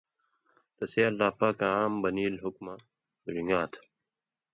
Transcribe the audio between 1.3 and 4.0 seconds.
پاکاں عام بنیل حُکمہ رِن٘گاں تھہۡ